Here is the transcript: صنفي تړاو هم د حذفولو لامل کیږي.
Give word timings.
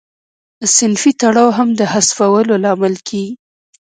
صنفي 0.75 1.11
تړاو 1.21 1.49
هم 1.57 1.69
د 1.79 1.81
حذفولو 1.91 2.53
لامل 2.63 2.95
کیږي. 3.07 3.33